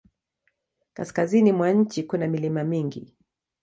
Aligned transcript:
Kaskazini 0.93 1.51
mwa 1.53 1.71
nchi 1.73 2.03
kuna 2.03 2.27
milima 2.27 2.63
mingi. 2.63 3.13